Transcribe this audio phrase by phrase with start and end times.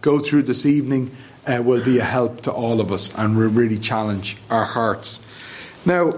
[0.00, 1.10] go through this evening
[1.46, 5.20] uh, will be a help to all of us and will really challenge our hearts.
[5.86, 6.12] Now,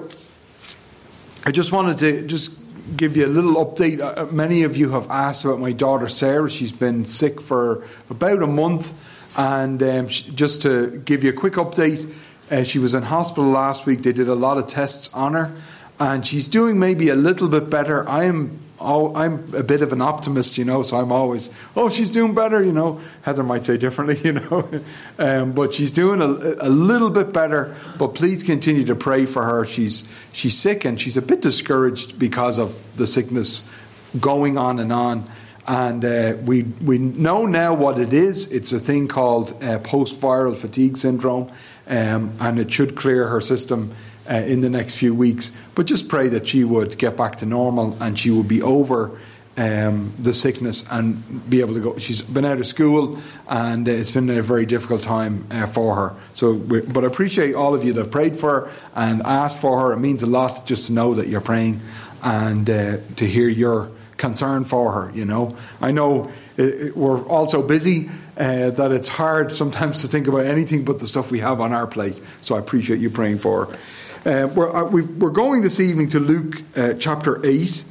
[1.47, 2.59] I just wanted to just
[2.97, 4.01] give you a little update.
[4.01, 6.51] Uh, many of you have asked about my daughter Sarah.
[6.51, 8.93] She's been sick for about a month,
[9.39, 12.13] and um, just to give you a quick update,
[12.51, 14.03] uh, she was in hospital last week.
[14.03, 15.55] They did a lot of tests on her,
[16.01, 18.09] and she's doing maybe a little bit better.
[18.09, 21.89] I am oh, I'm a bit of an optimist, you know, so I'm always, oh,
[21.89, 23.01] she's doing better, you know.
[23.23, 24.83] Heather might say differently, you know,
[25.19, 26.27] um, but she's doing a,
[26.67, 27.75] a, little bit better.
[27.99, 29.67] But please continue to pray for her.
[29.67, 33.71] She's she's sick and she's a bit discouraged because of the sickness
[34.19, 35.25] going on and on.
[35.67, 38.51] And uh, we we know now what it is.
[38.51, 41.53] It's a thing called uh, post viral fatigue syndrome,
[41.87, 43.95] um, and it should clear her system
[44.31, 45.53] uh, in the next few weeks.
[45.75, 49.19] But just pray that she would get back to normal and she would be over
[49.57, 51.99] um, the sickness and be able to go.
[51.99, 55.97] She's been out of school and uh, it's been a very difficult time uh, for
[55.97, 56.15] her.
[56.33, 59.81] So, but I appreciate all of you that have prayed for her and asked for
[59.81, 59.93] her.
[59.93, 61.81] It means a lot just to know that you're praying
[62.23, 65.13] and uh, to hear your concern for her.
[65.13, 70.27] You know, I know it, we're also busy uh, that it's hard sometimes to think
[70.29, 72.21] about anything but the stuff we have on our plate.
[72.41, 73.79] So I appreciate you praying for her.
[74.23, 77.85] Uh, we're, uh, we are going this evening to Luke uh, chapter 8.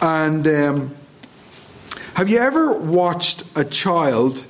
[0.00, 0.94] And um,
[2.14, 4.46] have you ever watched a child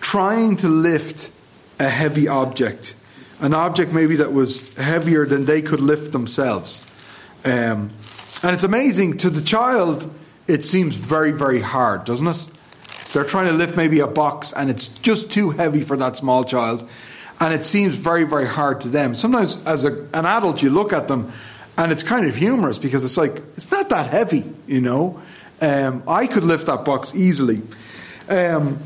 [0.00, 1.32] trying to lift
[1.80, 2.94] a heavy object?
[3.40, 6.86] An object maybe that was heavier than they could lift themselves.
[7.44, 7.90] Um,
[8.44, 10.08] and it's amazing to the child,
[10.46, 12.46] it seems very, very hard, doesn't it?
[13.12, 16.44] They're trying to lift maybe a box and it's just too heavy for that small
[16.44, 16.88] child
[17.40, 19.14] and it seems very, very hard to them.
[19.14, 21.32] Sometimes, as a, an adult, you look at them
[21.76, 25.20] and it's kind of humorous because it's like, it's not that heavy, you know.
[25.60, 27.62] Um, I could lift that box easily.
[28.28, 28.78] Um,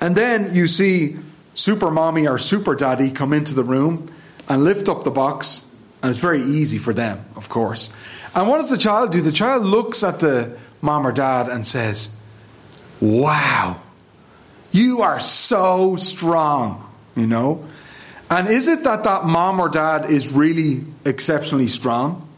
[0.00, 1.16] and then you see
[1.54, 4.08] super mommy or super daddy come into the room
[4.48, 5.70] and lift up the box,
[6.02, 7.92] and it's very easy for them, of course.
[8.34, 9.20] And what does the child do?
[9.20, 12.14] The child looks at the mom or dad and says,
[13.00, 13.80] Wow,
[14.72, 16.85] you are so strong
[17.16, 17.66] you know?
[18.30, 22.28] And is it that that mom or dad is really exceptionally strong?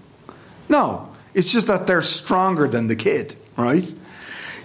[0.69, 3.93] No, it's just that they're stronger than the kid, right?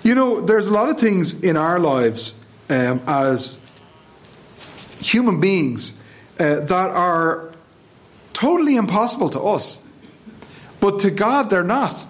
[0.03, 3.59] You know, there's a lot of things in our lives um, as
[4.99, 5.99] human beings
[6.39, 7.53] uh, that are
[8.33, 9.81] totally impossible to us,
[10.81, 12.05] but to God, they're not.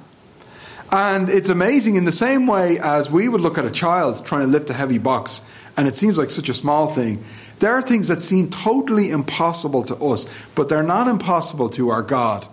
[0.92, 4.42] And it's amazing in the same way as we would look at a child trying
[4.42, 5.42] to lift a heavy box,
[5.78, 7.24] and it seems like such a small thing.
[7.64, 12.02] There are things that seem totally impossible to us, but they're not impossible to our
[12.02, 12.46] God.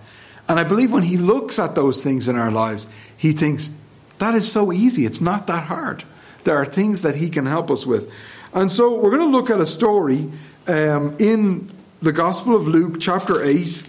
[0.48, 3.74] And I believe when He looks at those things in our lives, He thinks,
[4.18, 5.04] that is so easy.
[5.04, 6.04] It's not that hard.
[6.44, 8.08] There are things that He can help us with.
[8.54, 10.30] And so we're going to look at a story
[10.68, 11.68] um, in
[12.00, 13.82] the Gospel of Luke, chapter 8.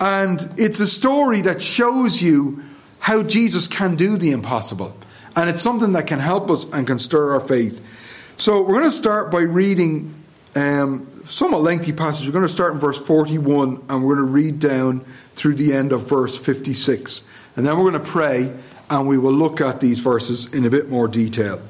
[0.00, 2.62] And it's a story that shows you
[3.00, 4.96] how Jesus can do the impossible.
[5.34, 7.96] And it's something that can help us and can stir our faith.
[8.40, 10.14] So we're going to start by reading
[10.54, 12.26] um, somewhat lengthy passage.
[12.26, 15.00] We're going to start in verse 41 and we're going to read down
[15.34, 17.28] through the end of verse 56.
[17.54, 18.50] And then we're going to pray
[18.88, 21.60] and we will look at these verses in a bit more detail.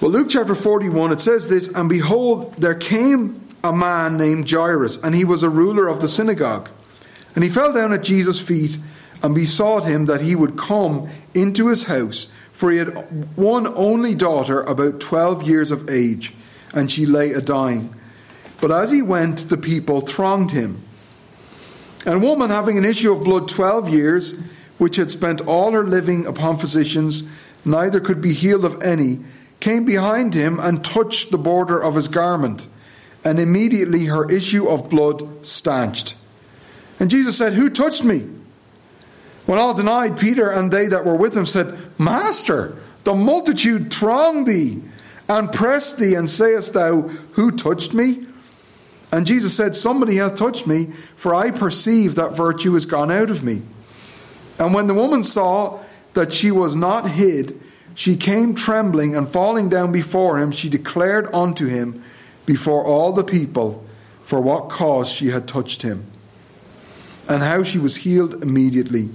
[0.00, 5.00] Well, Luke chapter 41, it says this And behold, there came a man named Jairus,
[5.00, 6.68] and he was a ruler of the synagogue.
[7.36, 8.78] And he fell down at Jesus' feet
[9.22, 12.90] and besought him that he would come into his house for he had
[13.38, 16.34] one only daughter about twelve years of age,
[16.74, 17.88] and she lay a dying.
[18.60, 20.82] But as he went, the people thronged him.
[22.04, 24.42] And a woman having an issue of blood twelve years,
[24.76, 27.24] which had spent all her living upon physicians,
[27.64, 29.20] neither could be healed of any,
[29.60, 32.68] came behind him and touched the border of his garment,
[33.24, 36.14] and immediately her issue of blood stanched.
[36.98, 38.28] And Jesus said, Who touched me?
[39.50, 44.44] When all denied, Peter and they that were with him said, Master, the multitude throng
[44.44, 44.80] thee
[45.28, 47.00] and press thee, and sayest thou,
[47.32, 48.28] Who touched me?
[49.10, 53.28] And Jesus said, Somebody hath touched me, for I perceive that virtue is gone out
[53.28, 53.62] of me.
[54.60, 55.80] And when the woman saw
[56.14, 57.60] that she was not hid,
[57.96, 62.04] she came trembling, and falling down before him, she declared unto him
[62.46, 63.84] before all the people
[64.22, 66.06] for what cause she had touched him,
[67.28, 69.08] and how she was healed immediately.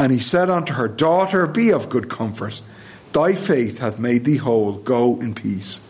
[0.00, 2.62] And he said unto her, Daughter, be of good comfort.
[3.12, 4.72] Thy faith hath made thee whole.
[4.72, 5.82] Go in peace.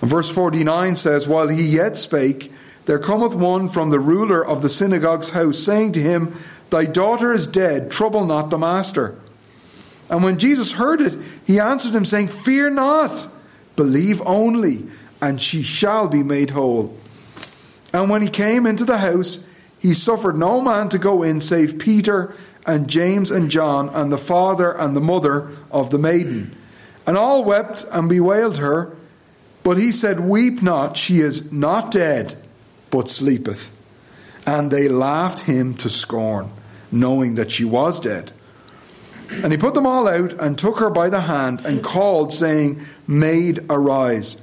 [0.00, 2.52] And verse 49 says, While he yet spake,
[2.86, 6.34] there cometh one from the ruler of the synagogue's house, saying to him,
[6.70, 9.16] Thy daughter is dead, trouble not the master.
[10.10, 13.28] And when Jesus heard it, he answered him, saying, Fear not,
[13.76, 14.86] Believe only,
[15.22, 16.98] and she shall be made whole.
[17.92, 19.46] And when he came into the house,
[19.78, 22.34] he suffered no man to go in save Peter
[22.66, 26.56] and James and John and the father and the mother of the maiden.
[27.06, 28.94] And all wept and bewailed her.
[29.62, 32.36] But he said, Weep not, she is not dead,
[32.90, 33.74] but sleepeth.
[34.46, 36.50] And they laughed him to scorn,
[36.90, 38.32] knowing that she was dead.
[39.30, 42.80] And he put them all out and took her by the hand and called, saying,
[43.06, 44.40] Maid, arise.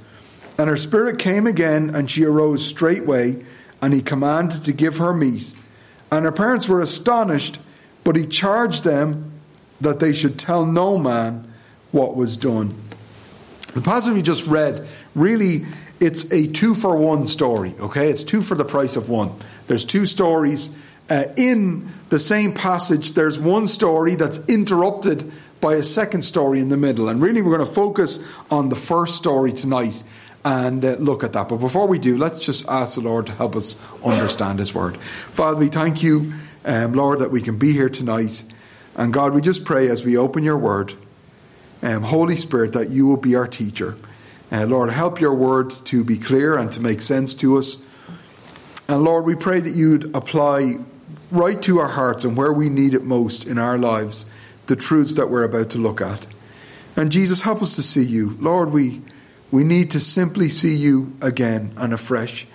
[0.58, 3.42] And her spirit came again, and she arose straightway,
[3.82, 5.54] and he commanded to give her meat.
[6.10, 7.58] And her parents were astonished,
[8.06, 9.32] but he charged them
[9.80, 11.52] that they should tell no man
[11.90, 12.72] what was done.
[13.74, 14.86] The passage we just read
[15.16, 15.66] really
[15.98, 18.08] it's a two for one story, okay?
[18.08, 19.32] It's two for the price of one.
[19.66, 20.70] There's two stories
[21.10, 23.12] uh, in the same passage.
[23.12, 27.08] There's one story that's interrupted by a second story in the middle.
[27.08, 30.04] And really, we're going to focus on the first story tonight
[30.46, 31.48] and uh, look at that.
[31.48, 33.74] But before we do, let's just ask the Lord to help us
[34.04, 34.96] understand His word.
[34.96, 36.32] Father, we thank you,
[36.66, 38.44] um, Lord, that we can be here tonight.
[38.96, 40.92] And God, we just pray as we open your word,
[41.82, 43.96] um, Holy Spirit, that you will be our teacher.
[44.52, 47.84] Uh, Lord, help your word to be clear and to make sense to us.
[48.88, 50.78] And Lord, we pray that you'd apply
[51.30, 54.26] right to our hearts and where we need it most in our lives
[54.66, 56.26] the truths that we're about to look at.
[56.96, 58.36] And Jesus, help us to see you.
[58.40, 59.02] Lord, we
[59.50, 62.46] we need to simply see you again and afresh.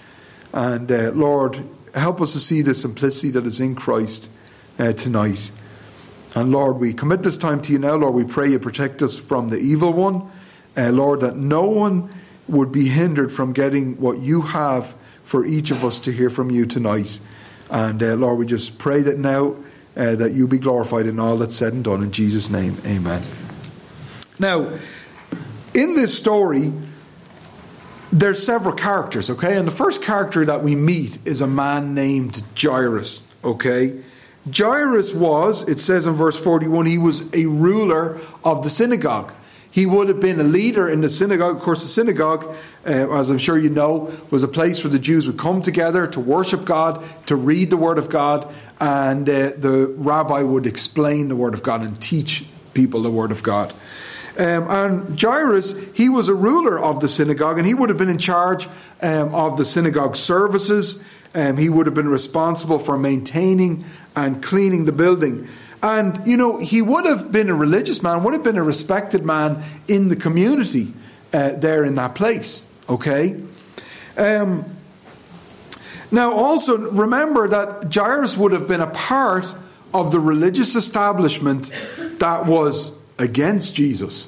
[0.53, 4.29] And uh, Lord, help us to see the simplicity that is in Christ
[4.79, 5.51] uh, tonight.
[6.35, 7.95] And Lord, we commit this time to you now.
[7.95, 10.29] Lord, we pray you protect us from the evil one.
[10.77, 12.09] Uh, Lord, that no one
[12.47, 16.49] would be hindered from getting what you have for each of us to hear from
[16.49, 17.19] you tonight.
[17.69, 19.55] And uh, Lord, we just pray that now
[19.95, 22.01] uh, that you be glorified in all that's said and done.
[22.01, 23.21] In Jesus' name, amen.
[24.39, 24.69] Now,
[25.73, 26.71] in this story,
[28.11, 29.57] there's several characters, okay?
[29.57, 34.01] And the first character that we meet is a man named Jairus, okay?
[34.55, 39.33] Jairus was, it says in verse 41, he was a ruler of the synagogue.
[39.69, 41.55] He would have been a leader in the synagogue.
[41.55, 42.53] Of course, the synagogue,
[42.85, 46.05] uh, as I'm sure you know, was a place where the Jews would come together
[46.07, 51.29] to worship God, to read the Word of God, and uh, the rabbi would explain
[51.29, 52.43] the Word of God and teach
[52.73, 53.73] people the Word of God.
[54.37, 58.09] Um, and Jairus, he was a ruler of the synagogue, and he would have been
[58.09, 58.67] in charge
[59.01, 61.03] um, of the synagogue services.
[61.35, 63.85] Um, he would have been responsible for maintaining
[64.15, 65.47] and cleaning the building.
[65.83, 69.25] And, you know, he would have been a religious man, would have been a respected
[69.25, 70.93] man in the community
[71.33, 72.63] uh, there in that place.
[72.87, 73.41] Okay?
[74.17, 74.65] Um,
[76.11, 79.55] now, also remember that Jairus would have been a part
[79.93, 81.71] of the religious establishment
[82.19, 84.27] that was against Jesus,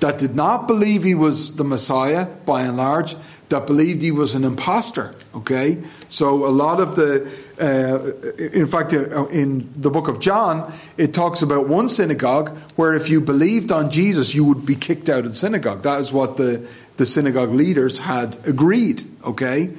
[0.00, 3.16] that did not believe he was the Messiah by and large,
[3.48, 5.14] that believed he was an impostor.
[5.34, 5.82] Okay?
[6.08, 11.14] So a lot of the, uh, in fact, uh, in the book of John, it
[11.14, 15.20] talks about one synagogue where if you believed on Jesus, you would be kicked out
[15.20, 15.82] of the synagogue.
[15.82, 19.04] That is what the, the synagogue leaders had agreed.
[19.24, 19.70] Okay?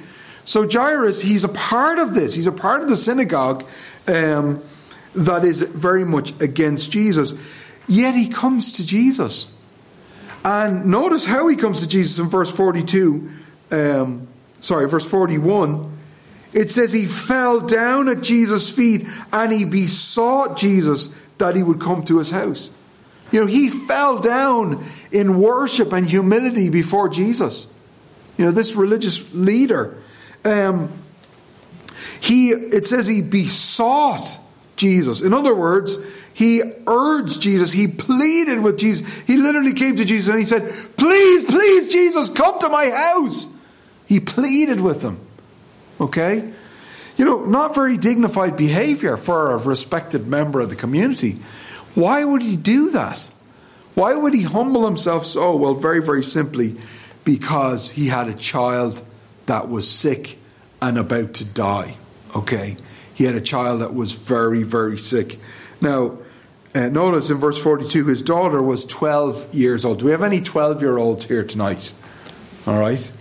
[0.44, 2.34] So Jairus, he's a part of this.
[2.34, 3.64] He's a part of the synagogue
[4.06, 4.62] um,
[5.14, 7.34] that is very much against Jesus.
[7.88, 9.52] Yet he comes to Jesus.
[10.44, 13.30] And notice how he comes to Jesus in verse 42.
[13.70, 14.28] Um,
[14.60, 15.92] sorry, verse 41.
[16.52, 21.80] It says he fell down at Jesus' feet and he besought Jesus that he would
[21.80, 22.70] come to his house.
[23.32, 27.66] You know, he fell down in worship and humility before Jesus.
[28.38, 30.00] You know, this religious leader.
[30.44, 30.92] Um,
[32.20, 34.38] he it says he besought
[34.76, 35.22] Jesus.
[35.22, 35.98] In other words,
[36.36, 37.72] he urged Jesus.
[37.72, 39.20] He pleaded with Jesus.
[39.20, 43.56] He literally came to Jesus and he said, Please, please, Jesus, come to my house.
[44.04, 45.18] He pleaded with him.
[45.98, 46.52] Okay?
[47.16, 51.38] You know, not very dignified behavior for a respected member of the community.
[51.94, 53.30] Why would he do that?
[53.94, 55.56] Why would he humble himself so?
[55.56, 56.76] Well, very, very simply,
[57.24, 59.02] because he had a child
[59.46, 60.36] that was sick
[60.82, 61.96] and about to die.
[62.36, 62.76] Okay?
[63.14, 65.38] He had a child that was very, very sick.
[65.80, 66.18] Now,
[66.76, 70.00] uh, notice in verse 42, his daughter was 12 years old.
[70.00, 71.92] Do we have any 12 year olds here tonight?
[72.66, 73.12] All right.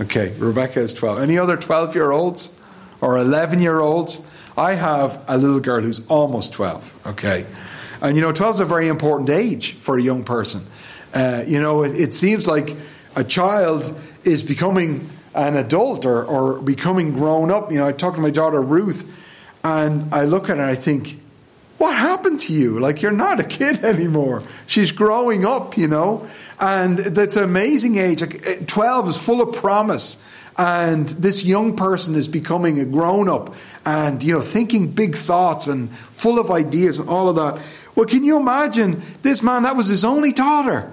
[0.00, 1.20] Okay, Rebecca is 12.
[1.20, 2.52] Any other 12 year olds
[3.00, 4.26] or 11 year olds?
[4.56, 7.06] I have a little girl who's almost 12.
[7.06, 7.46] Okay.
[8.00, 10.66] And you know, 12 is a very important age for a young person.
[11.12, 12.74] Uh, you know, it, it, seems like
[13.14, 17.70] a child is becoming an adult or, or becoming grown up.
[17.70, 19.08] You know, I talk to my daughter Ruth
[19.62, 21.20] and I look at her and I think,
[21.84, 22.80] What happened to you?
[22.80, 24.42] Like, you're not a kid anymore.
[24.66, 26.26] She's growing up, you know.
[26.58, 28.22] And that's an amazing age.
[28.22, 30.16] Like, eh, 12 is full of promise.
[30.56, 35.66] And this young person is becoming a grown up and, you know, thinking big thoughts
[35.66, 37.62] and full of ideas and all of that.
[37.94, 39.64] Well, can you imagine this man?
[39.64, 40.90] That was his only daughter.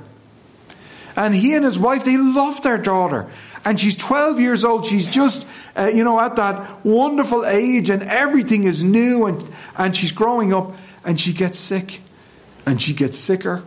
[1.16, 3.32] And he and his wife, they loved their daughter.
[3.64, 4.86] And she's 12 years old.
[4.86, 9.42] She's just, uh, you know, at that wonderful age, and everything is new, and,
[9.78, 12.02] and she's growing up, and she gets sick.
[12.64, 13.64] And she gets sicker,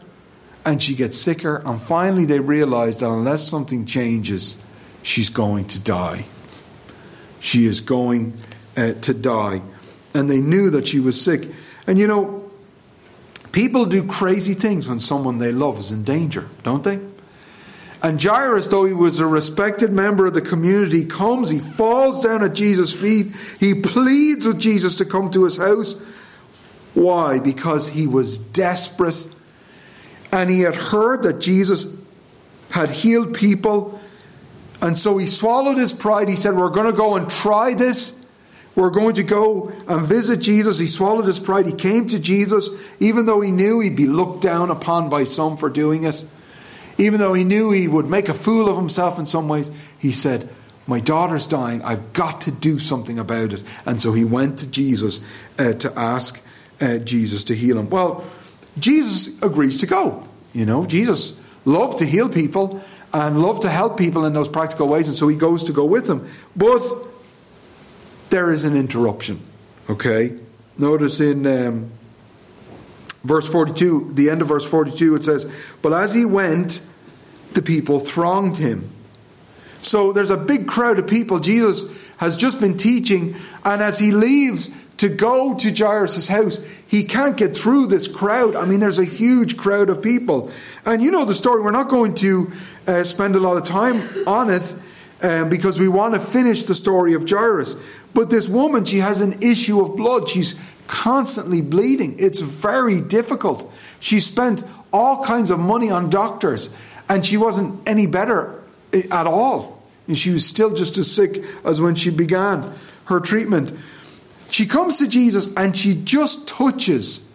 [0.64, 1.56] and she gets sicker.
[1.66, 4.62] And finally, they realize that unless something changes,
[5.02, 6.26] she's going to die.
[7.40, 8.34] She is going
[8.76, 9.62] uh, to die.
[10.14, 11.48] And they knew that she was sick.
[11.88, 12.48] And you know,
[13.50, 17.00] people do crazy things when someone they love is in danger, don't they?
[18.00, 22.44] And Jairus, though he was a respected member of the community, comes, he falls down
[22.44, 25.94] at Jesus' feet, he pleads with Jesus to come to his house.
[26.94, 27.40] Why?
[27.40, 29.28] Because he was desperate
[30.34, 32.00] and he had heard that Jesus
[32.70, 34.00] had healed people.
[34.80, 36.28] And so he swallowed his pride.
[36.28, 38.20] He said, We're going to go and try this.
[38.74, 40.80] We're going to go and visit Jesus.
[40.80, 41.66] He swallowed his pride.
[41.66, 45.56] He came to Jesus, even though he knew he'd be looked down upon by some
[45.56, 46.24] for doing it.
[46.98, 50.10] Even though he knew he would make a fool of himself in some ways, he
[50.10, 50.48] said,
[50.88, 51.82] My daughter's dying.
[51.82, 53.62] I've got to do something about it.
[53.86, 55.20] And so he went to Jesus
[55.58, 56.43] uh, to ask
[56.80, 57.90] uh, Jesus to heal him.
[57.90, 58.24] Well,
[58.78, 60.26] Jesus agrees to go.
[60.52, 64.88] You know, Jesus loved to heal people and loved to help people in those practical
[64.88, 65.08] ways.
[65.08, 66.28] And so he goes to go with them.
[66.56, 66.82] But
[68.30, 69.40] there is an interruption.
[69.88, 70.36] Okay?
[70.78, 71.46] Notice in.
[71.46, 71.90] Um,
[73.24, 75.50] Verse 42, the end of verse 42, it says,
[75.80, 76.80] But as he went,
[77.54, 78.90] the people thronged him.
[79.80, 81.40] So there's a big crowd of people.
[81.40, 87.04] Jesus has just been teaching, and as he leaves to go to Jairus' house, he
[87.04, 88.54] can't get through this crowd.
[88.54, 90.50] I mean, there's a huge crowd of people.
[90.84, 91.62] And you know the story.
[91.62, 92.52] We're not going to
[92.86, 94.74] uh, spend a lot of time on it
[95.22, 97.76] um, because we want to finish the story of Jairus.
[98.14, 100.28] But this woman, she has an issue of blood.
[100.28, 100.54] She's
[100.86, 102.16] constantly bleeding.
[102.18, 103.72] It's very difficult.
[104.00, 106.70] She spent all kinds of money on doctors,
[107.08, 109.82] and she wasn't any better at all.
[110.06, 112.70] And she was still just as sick as when she began
[113.06, 113.72] her treatment.
[114.54, 117.28] She comes to Jesus and she just touches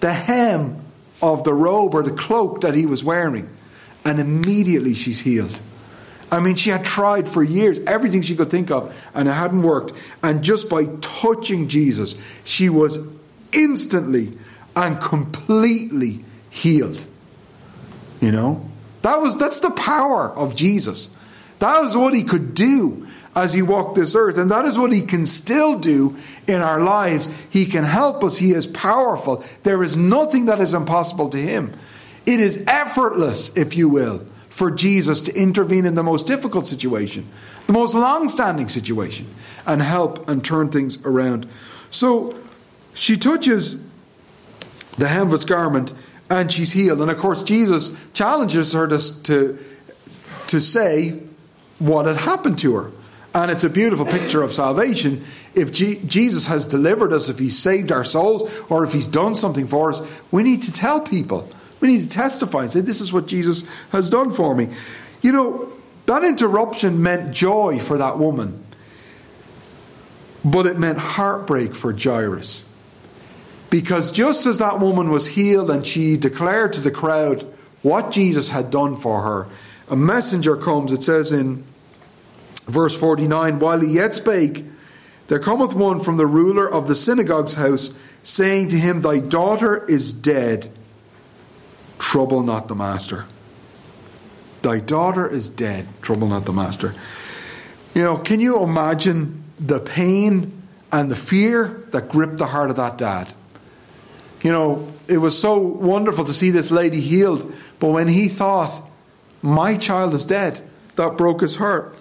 [0.00, 0.84] the hem
[1.22, 3.48] of the robe or the cloak that he was wearing,
[4.04, 5.58] and immediately she's healed.
[6.30, 9.62] I mean, she had tried for years everything she could think of, and it hadn't
[9.62, 9.94] worked.
[10.22, 13.08] And just by touching Jesus, she was
[13.54, 14.36] instantly
[14.76, 17.06] and completely healed.
[18.20, 18.68] You know?
[19.00, 21.08] That was that's the power of Jesus.
[21.60, 24.92] That was what he could do as he walked this earth, and that is what
[24.92, 27.28] he can still do in our lives.
[27.48, 28.38] He can help us.
[28.38, 29.44] He is powerful.
[29.62, 31.72] There is nothing that is impossible to him.
[32.26, 37.26] It is effortless, if you will for Jesus to intervene in the most difficult situation,
[37.66, 39.26] the most long standing situation,
[39.64, 41.48] and help and turn things around.
[41.88, 42.36] So
[42.92, 43.82] she touches
[44.98, 45.94] the hem of his garment
[46.28, 47.00] and she's healed.
[47.00, 49.58] And of course, Jesus challenges her to, to,
[50.48, 51.20] to say
[51.78, 52.92] what had happened to her.
[53.32, 55.24] And it's a beautiful picture of salvation.
[55.54, 59.34] If G- Jesus has delivered us, if he's saved our souls, or if he's done
[59.34, 61.48] something for us, we need to tell people.
[61.80, 64.68] We need to testify and say, This is what Jesus has done for me.
[65.22, 65.72] You know,
[66.06, 68.64] that interruption meant joy for that woman,
[70.44, 72.64] but it meant heartbreak for Jairus.
[73.70, 77.42] Because just as that woman was healed and she declared to the crowd
[77.82, 79.46] what Jesus had done for her,
[79.88, 81.64] a messenger comes, it says in
[82.64, 84.64] verse 49 While he yet spake,
[85.28, 89.84] there cometh one from the ruler of the synagogue's house, saying to him, Thy daughter
[89.86, 90.70] is dead
[92.00, 93.26] trouble not the master.
[94.62, 96.94] Thy daughter is dead, trouble not the master.
[97.94, 102.76] You know, can you imagine the pain and the fear that gripped the heart of
[102.76, 103.32] that dad?
[104.42, 108.82] You know, it was so wonderful to see this lady healed, but when he thought,
[109.42, 110.60] my child is dead,
[110.96, 111.96] that broke his heart.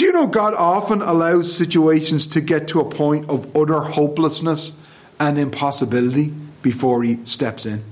[0.00, 4.82] Do you know God often allows situations to get to a point of utter hopelessness
[5.20, 7.84] and impossibility before he steps in?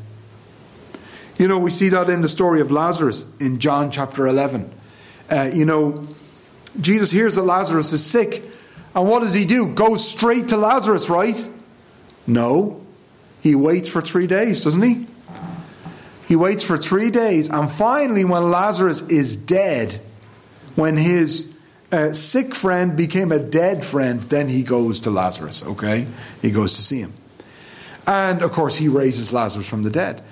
[1.36, 4.72] You know, we see that in the story of Lazarus in John chapter 11.
[5.30, 6.08] Uh, you know,
[6.80, 8.42] Jesus hears that Lazarus is sick,
[8.94, 9.74] and what does he do?
[9.74, 11.46] Goes straight to Lazarus, right?
[12.26, 12.80] No.
[13.42, 15.06] He waits for three days, doesn't he?
[16.26, 20.00] He waits for three days, and finally, when Lazarus is dead,
[20.74, 21.54] when his
[21.90, 26.06] uh, sick friend became a dead friend, then he goes to Lazarus, okay?
[26.42, 27.12] He goes to see him.
[28.06, 30.22] And of course, he raises Lazarus from the dead.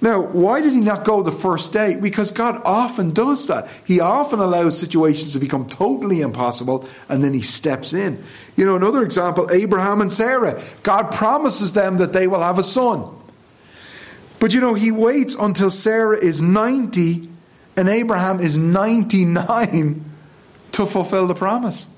[0.00, 1.96] Now, why did he not go the first day?
[1.96, 3.68] Because God often does that.
[3.86, 8.22] He often allows situations to become totally impossible and then he steps in.
[8.56, 10.62] You know, another example Abraham and Sarah.
[10.82, 13.08] God promises them that they will have a son.
[14.38, 17.30] But you know, he waits until Sarah is 90
[17.76, 20.04] and Abraham is 99
[20.76, 21.88] to fulfill the promise.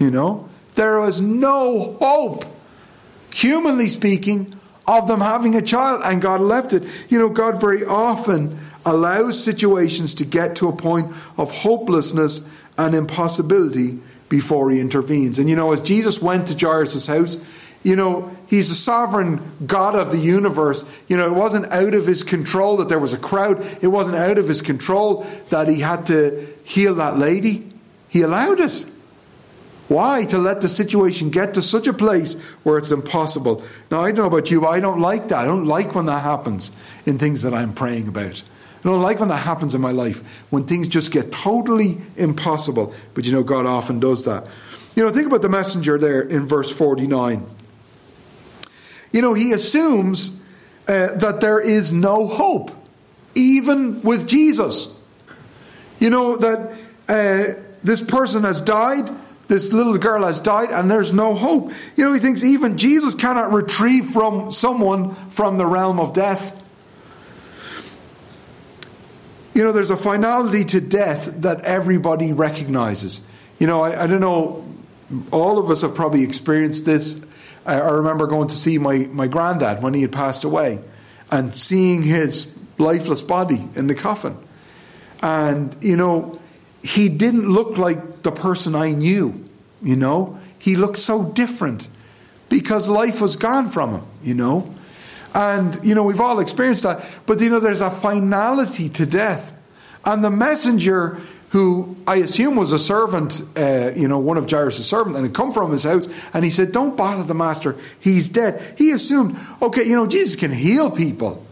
[0.00, 2.46] You know, there was no hope,
[3.34, 4.54] humanly speaking,
[4.88, 6.84] of them having a child, and God left it.
[7.10, 12.94] You know, God very often allows situations to get to a point of hopelessness and
[12.94, 13.98] impossibility
[14.30, 15.38] before he intervenes.
[15.38, 17.44] And you know, as Jesus went to Jairus' house,
[17.82, 20.84] you know, he's a sovereign God of the universe.
[21.08, 23.66] You know, it wasn't out of his control that there was a crowd.
[23.82, 27.64] It wasn't out of his control that he had to heal that lady.
[28.08, 28.84] He allowed it.
[29.88, 30.24] Why?
[30.26, 33.62] To let the situation get to such a place where it's impossible.
[33.88, 35.38] Now, I don't know about you, but I don't like that.
[35.38, 36.72] I don't like when that happens
[37.06, 38.42] in things that I'm praying about.
[38.80, 42.94] I don't like when that happens in my life, when things just get totally impossible.
[43.14, 44.46] But you know, God often does that.
[44.96, 47.46] You know, think about the messenger there in verse 49.
[49.12, 50.40] You know, he assumes
[50.88, 52.72] uh, that there is no hope,
[53.36, 54.95] even with Jesus.
[56.06, 56.72] You know, that
[57.08, 59.10] uh, this person has died
[59.48, 61.72] this little girl has died and there's no hope.
[61.96, 66.62] You know, he thinks even Jesus cannot retrieve from someone from the realm of death.
[69.54, 73.26] You know, there's a finality to death that everybody recognizes.
[73.58, 74.66] You know, I, I don't know,
[75.30, 77.24] all of us have probably experienced this.
[77.64, 80.80] I, I remember going to see my, my granddad when he had passed away
[81.30, 84.36] and seeing his lifeless body in the coffin.
[85.22, 86.38] And, you know,
[86.82, 89.48] he didn't look like the person I knew,
[89.82, 90.38] you know.
[90.58, 91.88] He looked so different
[92.48, 94.72] because life was gone from him, you know.
[95.34, 97.04] And, you know, we've all experienced that.
[97.26, 99.52] But, you know, there's a finality to death.
[100.04, 101.20] And the messenger,
[101.50, 105.34] who I assume was a servant, uh, you know, one of Jairus' servants, and had
[105.34, 108.74] come from his house, and he said, Don't bother the master, he's dead.
[108.76, 111.44] He assumed, okay, you know, Jesus can heal people,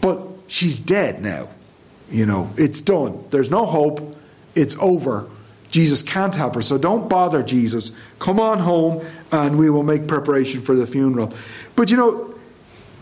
[0.00, 1.48] but she's dead now.
[2.12, 3.24] You know, it's done.
[3.30, 4.16] There's no hope.
[4.54, 5.28] It's over.
[5.70, 6.62] Jesus can't help her.
[6.62, 7.90] So don't bother Jesus.
[8.18, 11.32] Come on home and we will make preparation for the funeral.
[11.74, 12.34] But you know,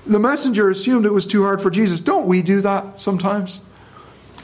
[0.07, 2.01] the messenger assumed it was too hard for Jesus.
[2.01, 3.61] Don't we do that sometimes?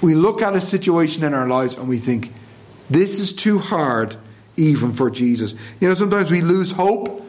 [0.02, 2.32] We look at a situation in our lives and we think,
[2.90, 4.16] this is too hard
[4.56, 5.54] even for Jesus.
[5.80, 7.22] You know, sometimes we lose hope.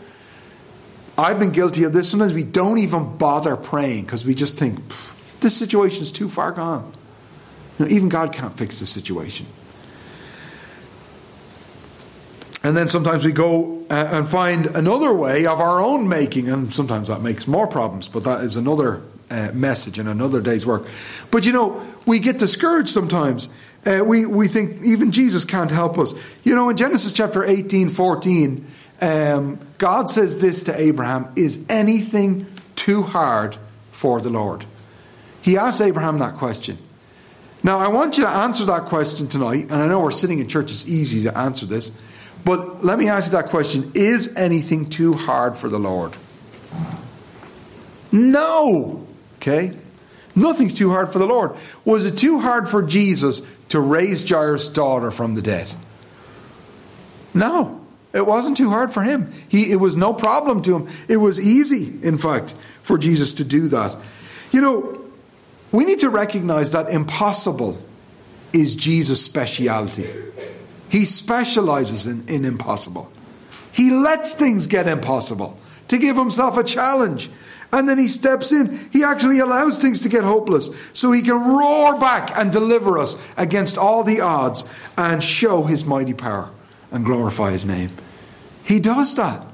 [1.17, 2.09] I've been guilty of this.
[2.09, 4.79] Sometimes we don't even bother praying because we just think,
[5.39, 6.93] this situation is too far gone.
[7.79, 9.45] Even God can't fix the situation.
[12.63, 16.73] And then sometimes we go uh, and find another way of our own making, and
[16.73, 20.87] sometimes that makes more problems, but that is another uh, message and another day's work.
[21.31, 23.49] But you know, we get discouraged sometimes.
[23.85, 26.13] Uh, we, we think even Jesus can't help us.
[26.43, 28.65] You know, in Genesis chapter 18 14,
[29.01, 33.57] um, God says this to Abraham Is anything too hard
[33.91, 34.65] for the Lord?
[35.41, 36.79] He asks Abraham that question.
[37.67, 40.47] Now, I want you to answer that question tonight, and I know we're sitting in
[40.47, 41.99] church, it's easy to answer this,
[42.45, 46.13] but let me ask you that question Is anything too hard for the Lord?
[48.09, 49.05] No.
[49.35, 49.77] Okay?
[50.33, 51.57] Nothing's too hard for the Lord.
[51.83, 55.73] Was it too hard for Jesus to raise Jairus' daughter from the dead?
[57.33, 57.85] No.
[58.13, 59.29] It wasn't too hard for him.
[59.49, 60.87] He, it was no problem to him.
[61.09, 62.51] It was easy, in fact,
[62.81, 63.97] for Jesus to do that.
[64.53, 64.96] You know,
[65.77, 67.79] we need to recognize that impossible
[68.51, 70.09] is Jesus' speciality.
[70.89, 73.11] He specializes in, in impossible.
[73.73, 75.55] He lets things get impossible
[75.89, 77.29] to give himself a challenge.
[77.71, 78.89] And then he steps in.
[78.91, 83.15] He actually allows things to get hopeless so he can roar back and deliver us
[83.37, 84.63] against all the odds
[84.97, 86.49] and show his mighty power
[86.89, 87.91] and glorify his name.
[88.63, 89.45] He does that.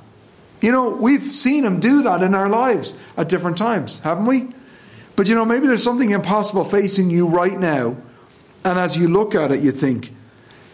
[0.62, 4.54] You know, we've seen him do that in our lives at different times, haven't we?
[5.16, 7.98] But you know, maybe there's something impossible facing you right now,
[8.66, 10.12] and as you look at it, you think,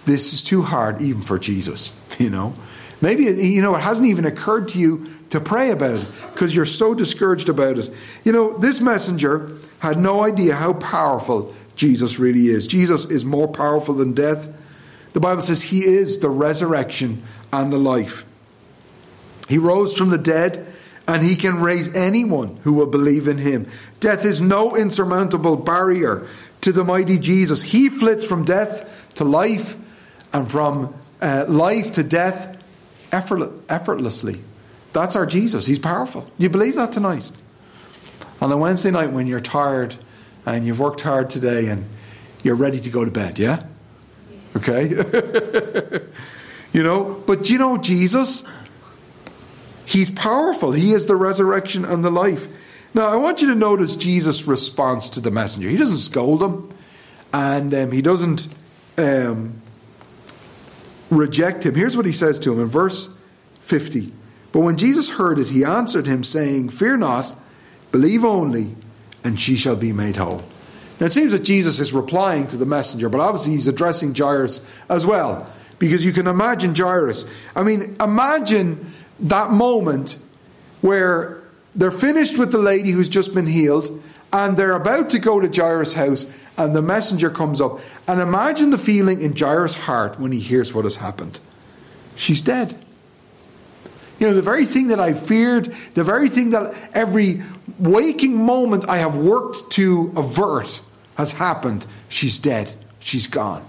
[0.06, 2.56] this is too hard even for Jesus, you know?
[3.02, 6.65] Maybe, you know, it hasn't even occurred to you to pray about it because you're
[6.65, 7.89] so discouraged about it.
[8.25, 12.67] You know, this messenger had no idea how powerful Jesus really is.
[12.67, 14.54] Jesus is more powerful than death.
[15.13, 17.23] The Bible says he is the resurrection
[17.54, 18.25] and the life.
[19.47, 20.68] He rose from the dead
[21.09, 23.67] and he can raise anyone who will believe in him.
[23.99, 26.27] Death is no insurmountable barrier
[26.61, 27.63] to the mighty Jesus.
[27.63, 29.75] He flits from death to life
[30.31, 32.63] and from uh, life to death
[33.11, 34.43] effortlessly.
[34.93, 35.65] That's our Jesus.
[35.65, 36.29] He's powerful.
[36.37, 37.31] You believe that tonight?
[38.39, 39.95] On a Wednesday night when you're tired
[40.45, 41.89] and you've worked hard today and
[42.43, 43.63] you're ready to go to bed, yeah?
[44.55, 44.89] Okay?
[46.71, 48.47] you know, but do you know Jesus?
[49.89, 50.71] He's powerful.
[50.71, 52.45] He is the resurrection and the life.
[52.93, 55.67] Now, I want you to notice Jesus' response to the messenger.
[55.67, 56.69] He doesn't scold him,
[57.34, 58.54] and um, he doesn't
[58.99, 59.60] um,
[61.10, 61.73] reject him.
[61.73, 63.19] Here's what he says to him in verse
[63.62, 64.13] 50.
[64.52, 67.36] But when Jesus heard it, he answered him, saying, Fear not,
[67.91, 68.75] believe only,
[69.23, 70.43] and she shall be made whole.
[70.99, 74.62] Now, it seems that Jesus is replying to the messenger, but obviously he's addressing Jairus
[74.88, 77.25] as well, because you can imagine Jairus.
[77.56, 78.86] I mean, imagine
[79.21, 80.17] that moment
[80.82, 81.41] where
[81.75, 84.01] they're finished with the lady who's just been healed,
[84.32, 86.25] and they're about to go to Jairus' house,
[86.58, 87.79] and the messenger comes up.
[88.08, 91.39] And imagine the feeling in Jairus' heart when he hears what has happened.
[92.15, 92.77] She's dead.
[94.19, 97.41] You know, the very thing that I feared, the very thing that every
[97.79, 100.82] waking moment I have worked to avert
[101.15, 101.86] has happened.
[102.10, 102.73] She's dead.
[102.99, 103.65] She's gone.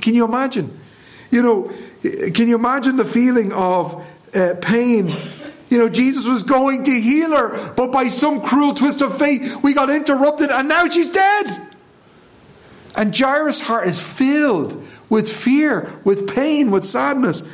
[0.00, 0.76] Can you imagine?
[1.30, 1.72] You know,
[2.32, 4.02] can you imagine the feeling of
[4.34, 5.14] uh, pain
[5.72, 9.40] you know, Jesus was going to heal her, but by some cruel twist of fate,
[9.62, 11.66] we got interrupted and now she's dead.
[12.94, 17.48] And Jairus' heart is filled with fear, with pain, with sadness.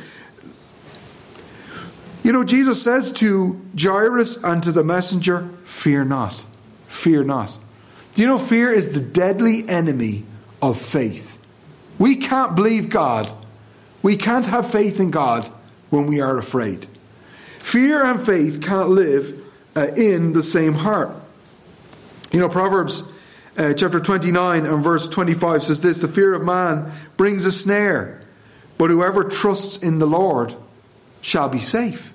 [2.21, 6.45] You know, Jesus says to Jairus and to the messenger, Fear not,
[6.89, 7.57] fear not.
[8.15, 10.25] Do you know fear is the deadly enemy
[10.61, 11.41] of faith?
[11.97, 13.31] We can't believe God,
[14.01, 15.49] we can't have faith in God
[15.89, 16.85] when we are afraid.
[17.57, 19.39] Fear and faith can't live
[19.75, 21.11] uh, in the same heart.
[22.31, 23.11] You know, Proverbs
[23.57, 28.21] uh, chapter 29 and verse 25 says this The fear of man brings a snare,
[28.77, 30.55] but whoever trusts in the Lord
[31.21, 32.13] shall be safe.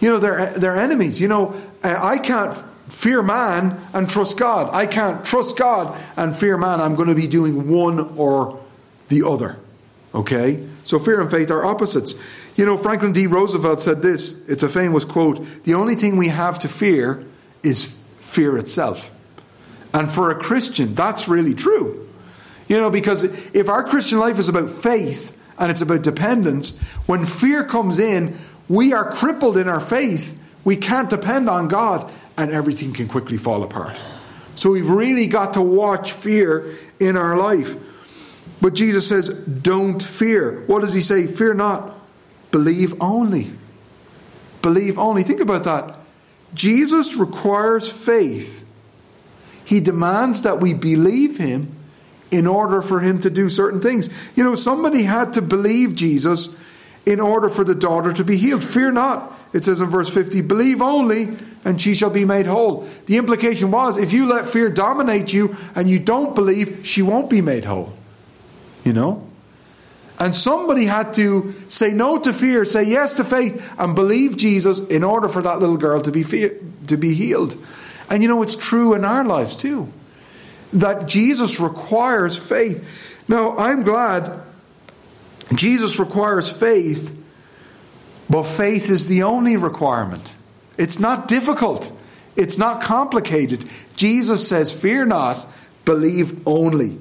[0.00, 1.20] You know, they're, they're enemies.
[1.20, 2.56] You know, uh, I can't
[2.88, 4.74] fear man and trust God.
[4.74, 6.80] I can't trust God and fear man.
[6.80, 8.60] I'm going to be doing one or
[9.08, 9.58] the other.
[10.14, 10.66] Okay?
[10.88, 12.14] So fear and faith are opposites.
[12.56, 13.26] You know, Franklin D.
[13.26, 14.48] Roosevelt said this.
[14.48, 17.26] It's a famous quote The only thing we have to fear
[17.62, 19.10] is fear itself.
[19.92, 22.08] And for a Christian, that's really true.
[22.68, 23.24] You know, because
[23.54, 28.38] if our Christian life is about faith and it's about dependence, when fear comes in,
[28.66, 30.42] we are crippled in our faith.
[30.64, 34.00] We can't depend on God, and everything can quickly fall apart.
[34.54, 37.76] So we've really got to watch fear in our life.
[38.60, 40.64] But Jesus says, Don't fear.
[40.66, 41.26] What does he say?
[41.26, 41.94] Fear not.
[42.50, 43.52] Believe only.
[44.62, 45.22] Believe only.
[45.22, 45.94] Think about that.
[46.54, 48.66] Jesus requires faith.
[49.64, 51.74] He demands that we believe him
[52.30, 54.10] in order for him to do certain things.
[54.34, 56.58] You know, somebody had to believe Jesus
[57.06, 58.62] in order for the daughter to be healed.
[58.64, 62.86] Fear not, it says in verse 50, believe only, and she shall be made whole.
[63.06, 67.30] The implication was if you let fear dominate you and you don't believe, she won't
[67.30, 67.94] be made whole.
[68.88, 69.22] You know?
[70.18, 74.80] And somebody had to say no to fear, say yes to faith, and believe Jesus
[74.88, 77.54] in order for that little girl to be, to be healed.
[78.08, 79.92] And you know, it's true in our lives too.
[80.72, 83.22] That Jesus requires faith.
[83.28, 84.40] Now, I'm glad
[85.54, 87.14] Jesus requires faith,
[88.30, 90.34] but faith is the only requirement.
[90.78, 91.92] It's not difficult,
[92.36, 93.66] it's not complicated.
[93.96, 95.46] Jesus says, Fear not,
[95.84, 97.00] believe only.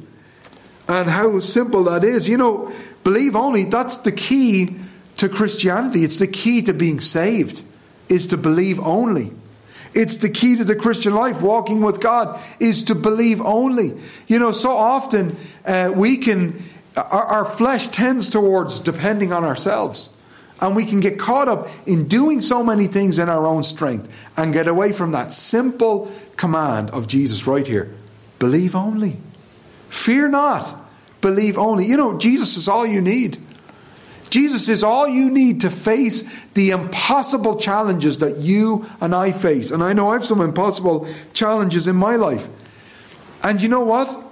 [0.90, 2.30] And how simple that is.
[2.30, 2.72] You know,
[3.08, 4.76] Believe only, that's the key
[5.16, 6.04] to Christianity.
[6.04, 7.64] It's the key to being saved,
[8.10, 9.32] is to believe only.
[9.94, 13.94] It's the key to the Christian life, walking with God, is to believe only.
[14.28, 16.62] You know, so often uh, we can,
[16.98, 20.10] our, our flesh tends towards depending on ourselves.
[20.60, 24.14] And we can get caught up in doing so many things in our own strength
[24.36, 27.96] and get away from that simple command of Jesus right here
[28.38, 29.16] believe only.
[29.90, 30.76] Fear not.
[31.22, 31.86] Believe only.
[31.86, 33.38] You know, Jesus is all you need.
[34.30, 39.72] Jesus is all you need to face the impossible challenges that you and I face.
[39.72, 42.48] And I know I have some impossible challenges in my life.
[43.42, 44.24] And you know what?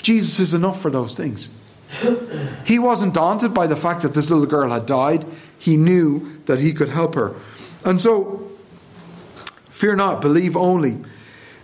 [0.00, 1.54] Jesus is enough for those things.
[2.64, 5.26] He wasn't daunted by the fact that this little girl had died.
[5.58, 7.34] He knew that he could help her.
[7.84, 8.50] And so,
[9.68, 10.98] fear not, believe only.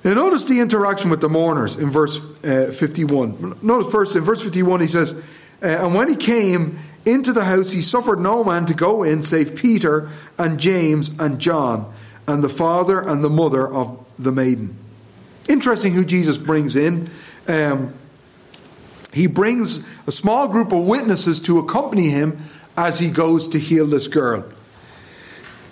[0.05, 3.59] Now, notice the interaction with the mourners in verse uh, 51.
[3.63, 5.13] Notice first in verse 51, he says,
[5.63, 9.23] uh, And when he came into the house, he suffered no man to go in
[9.23, 11.93] save Peter and James and John,
[12.27, 14.77] and the father and the mother of the maiden.
[15.49, 17.09] Interesting who Jesus brings in.
[17.49, 17.95] Um,
[19.13, 22.39] he brings a small group of witnesses to accompany him
[22.77, 24.43] as he goes to heal this girl.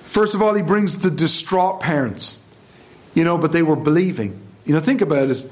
[0.07, 2.43] First of all, he brings the distraught parents,
[3.17, 4.39] you know, but they were believing.
[4.67, 5.51] You know, think about it.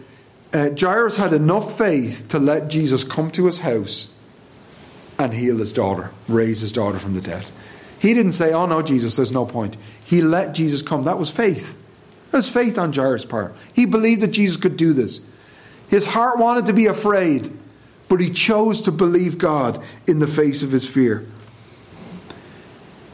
[0.53, 4.15] Uh, Jairus had enough faith to let Jesus come to his house
[5.19, 7.47] and heal his daughter, raise his daughter from the dead.
[7.99, 9.79] He didn't say, Oh no, Jesus, there's no point.
[10.05, 11.05] He let Jesus come.
[11.05, 11.81] That was faith.
[12.31, 13.57] That was faith on Jairus' part.
[13.73, 15.23] He believed that Jesus could do this.
[15.89, 17.51] His heart wanted to be afraid,
[18.09, 21.27] but he chose to believe God in the face of his fear.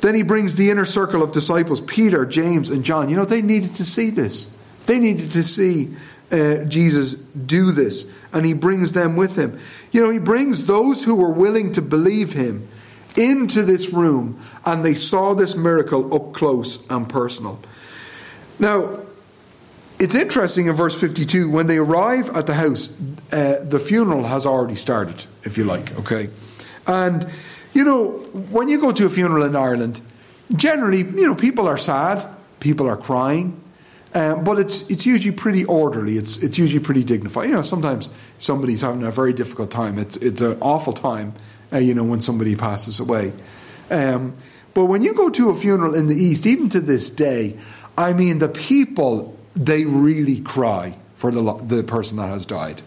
[0.00, 3.08] Then he brings the inner circle of disciples, Peter, James, and John.
[3.08, 4.54] You know, they needed to see this.
[4.86, 5.94] They needed to see
[6.32, 9.58] uh, Jesus do this, and he brings them with him.
[9.92, 12.68] You know, he brings those who were willing to believe him
[13.16, 17.60] into this room, and they saw this miracle up close and personal.
[18.58, 19.00] Now,
[19.98, 22.90] it's interesting in verse 52 when they arrive at the house,
[23.32, 26.30] uh, the funeral has already started, if you like, okay?
[26.86, 27.26] And,
[27.72, 28.10] you know,
[28.50, 30.00] when you go to a funeral in Ireland,
[30.54, 32.26] generally, you know, people are sad,
[32.58, 33.60] people are crying,
[34.12, 36.16] um, but it's it's usually pretty orderly.
[36.16, 37.48] It's it's usually pretty dignified.
[37.48, 39.98] You know, sometimes somebody's having a very difficult time.
[39.98, 41.34] It's it's an awful time,
[41.72, 43.32] uh, you know, when somebody passes away.
[43.88, 44.34] Um,
[44.74, 47.56] but when you go to a funeral in the East, even to this day,
[47.96, 52.82] I mean, the people they really cry for the the person that has died.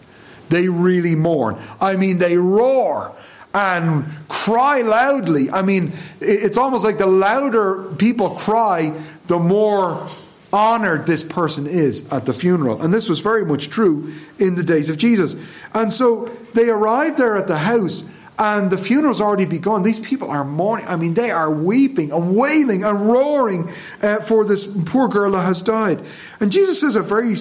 [0.50, 1.58] They really mourn.
[1.80, 3.14] I mean, they roar
[3.54, 5.50] and cry loudly.
[5.50, 8.92] I mean, it's almost like the louder people cry,
[9.28, 10.10] the more
[10.52, 12.82] honored this person is at the funeral.
[12.82, 15.36] And this was very much true in the days of Jesus.
[15.72, 18.04] And so they arrive there at the house,
[18.38, 19.84] and the funeral's already begun.
[19.84, 20.86] These people are mourning.
[20.86, 23.70] I mean, they are weeping and wailing and roaring
[24.02, 26.00] uh, for this poor girl that has died.
[26.40, 27.36] And Jesus says a very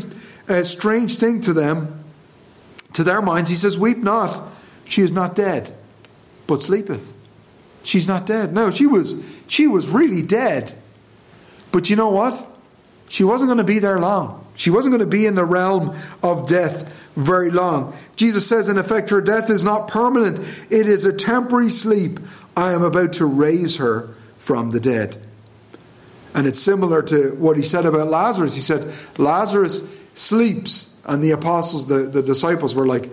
[0.47, 2.03] uh, strange thing to them,
[2.93, 3.49] to their minds.
[3.49, 4.39] He says, Weep not,
[4.85, 5.75] she is not dead,
[6.61, 7.13] sleepeth.
[7.83, 8.53] She's not dead.
[8.53, 10.73] No, she was she was really dead.
[11.71, 12.45] But you know what?
[13.09, 14.45] She wasn't going to be there long.
[14.55, 17.95] She wasn't going to be in the realm of death very long.
[18.15, 20.39] Jesus says, in effect, her death is not permanent,
[20.69, 22.19] it is a temporary sleep.
[22.55, 25.17] I am about to raise her from the dead.
[26.35, 28.55] And it's similar to what he said about Lazarus.
[28.55, 30.89] He said, Lazarus sleeps.
[31.05, 33.09] And the apostles, the, the disciples were like,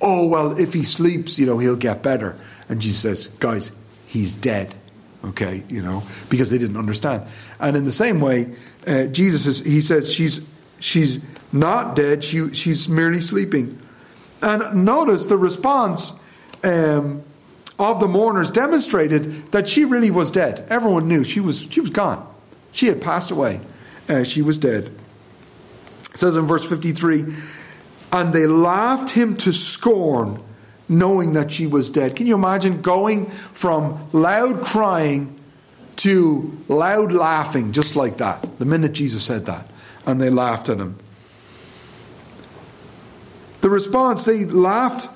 [0.00, 2.36] oh, well, if he sleeps, you know, he'll get better.
[2.70, 4.74] And Jesus says, guys, he's dead.
[5.22, 7.24] Okay, you know, because they didn't understand.
[7.58, 8.54] And in the same way,
[8.86, 12.24] uh, Jesus is, he says she's she's not dead.
[12.24, 13.78] She she's merely sleeping.
[14.40, 16.18] And notice the response
[16.64, 17.22] um,
[17.78, 20.66] of the mourners demonstrated that she really was dead.
[20.70, 22.26] Everyone knew she was she was gone.
[22.72, 23.60] She had passed away.
[24.08, 24.90] Uh, she was dead.
[26.14, 27.26] It says in verse fifty three,
[28.10, 30.42] and they laughed him to scorn,
[30.90, 32.16] knowing that she was dead.
[32.16, 35.40] Can you imagine going from loud crying
[35.96, 39.70] to loud laughing, just like that, the minute Jesus said that.
[40.06, 40.96] And they laughed at him.
[43.60, 45.08] The response, they laughed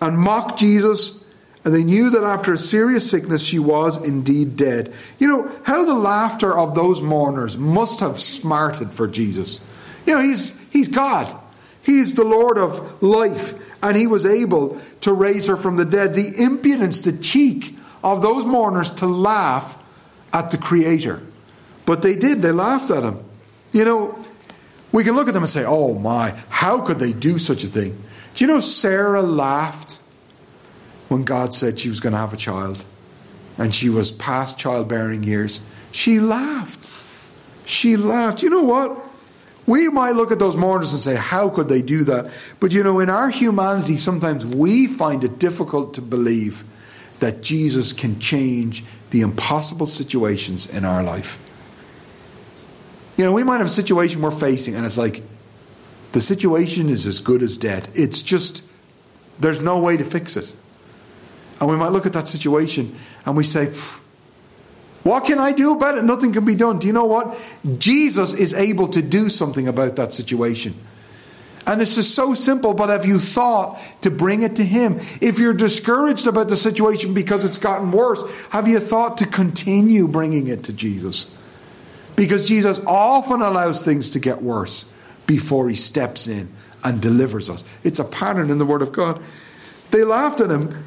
[0.00, 1.24] and mocked Jesus,
[1.64, 4.94] and they knew that after a serious sickness she was indeed dead.
[5.18, 9.64] You know, how the laughter of those mourners must have smarted for Jesus.
[10.06, 11.34] You know, he's, he's God.
[11.86, 16.14] He's the Lord of life, and he was able to raise her from the dead.
[16.14, 19.80] The impudence, the cheek of those mourners to laugh
[20.32, 21.22] at the Creator.
[21.84, 23.22] But they did, they laughed at him.
[23.72, 24.24] You know,
[24.90, 27.68] we can look at them and say, oh my, how could they do such a
[27.68, 28.02] thing?
[28.34, 30.00] Do you know Sarah laughed
[31.06, 32.84] when God said she was going to have a child
[33.58, 35.64] and she was past childbearing years?
[35.92, 36.90] She laughed.
[37.64, 38.42] She laughed.
[38.42, 39.05] You know what?
[39.66, 42.32] We might look at those mourners and say, how could they do that?
[42.60, 46.64] But you know, in our humanity, sometimes we find it difficult to believe
[47.18, 51.42] that Jesus can change the impossible situations in our life.
[53.16, 55.22] You know, we might have a situation we're facing, and it's like
[56.12, 57.88] the situation is as good as dead.
[57.94, 58.62] It's just,
[59.40, 60.54] there's no way to fix it.
[61.60, 63.72] And we might look at that situation and we say,
[65.06, 66.02] what can I do about it?
[66.02, 66.80] Nothing can be done.
[66.80, 67.40] Do you know what?
[67.78, 70.74] Jesus is able to do something about that situation.
[71.64, 74.98] And this is so simple, but have you thought to bring it to Him?
[75.20, 80.08] If you're discouraged about the situation because it's gotten worse, have you thought to continue
[80.08, 81.32] bringing it to Jesus?
[82.16, 84.92] Because Jesus often allows things to get worse
[85.28, 86.48] before He steps in
[86.82, 87.62] and delivers us.
[87.84, 89.22] It's a pattern in the Word of God.
[89.92, 90.84] They laughed at Him,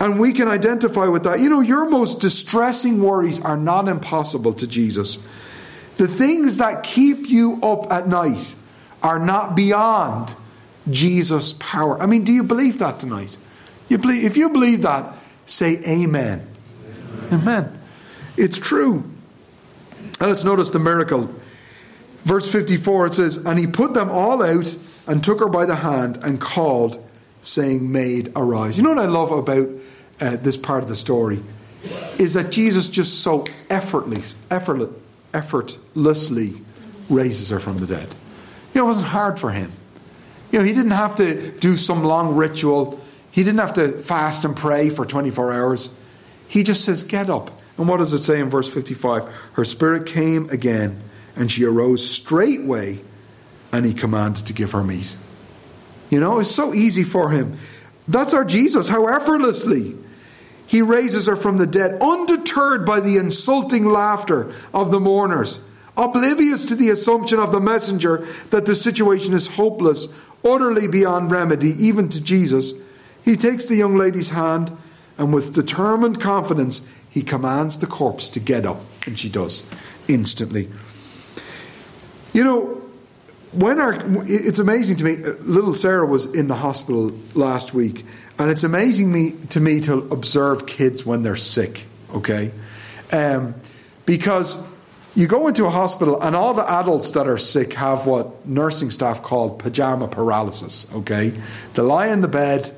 [0.00, 1.40] and we can identify with that.
[1.40, 5.16] You know, your most distressing worries are not impossible to Jesus.
[5.96, 8.54] The things that keep you up at night
[9.02, 10.34] are not beyond
[10.88, 12.00] Jesus' power.
[12.00, 13.36] I mean, do you believe that tonight?
[13.88, 15.14] You believe, if you believe that,
[15.46, 16.48] say amen.
[17.32, 17.40] Amen.
[17.40, 17.78] amen.
[18.36, 19.04] It's true.
[20.20, 21.28] Let's notice the miracle.
[22.24, 25.76] Verse 54 it says, And he put them all out and took her by the
[25.76, 27.02] hand and called,
[27.48, 28.76] saying, Maid, arise.
[28.76, 29.68] You know what I love about
[30.20, 31.42] uh, this part of the story?
[32.18, 34.90] Is that Jesus just so effortless, effortless,
[35.32, 36.60] effortlessly
[37.08, 38.08] raises her from the dead.
[38.74, 39.72] You know, it wasn't hard for him.
[40.50, 43.00] You know, he didn't have to do some long ritual.
[43.30, 45.94] He didn't have to fast and pray for 24 hours.
[46.48, 47.50] He just says, Get up.
[47.76, 49.24] And what does it say in verse 55?
[49.52, 51.00] Her spirit came again,
[51.36, 53.00] and she arose straightway,
[53.72, 55.16] and he commanded to give her meat.
[56.10, 57.58] You know, it's so easy for him.
[58.06, 59.94] That's our Jesus, how effortlessly
[60.66, 65.64] he raises her from the dead, undeterred by the insulting laughter of the mourners,
[65.96, 70.08] oblivious to the assumption of the messenger that the situation is hopeless,
[70.44, 72.74] utterly beyond remedy, even to Jesus.
[73.24, 74.76] He takes the young lady's hand
[75.18, 79.68] and with determined confidence, he commands the corpse to get up, and she does
[80.06, 80.68] instantly.
[82.32, 82.77] You know,
[83.52, 83.94] when our
[84.26, 85.16] it's amazing to me.
[85.16, 88.04] Little Sarah was in the hospital last week,
[88.38, 91.86] and it's amazing me to me to observe kids when they're sick.
[92.14, 92.52] Okay,
[93.12, 93.54] um,
[94.06, 94.66] because
[95.14, 98.90] you go into a hospital and all the adults that are sick have what nursing
[98.90, 100.92] staff call pajama paralysis.
[100.94, 101.32] Okay,
[101.74, 102.74] they lie in the bed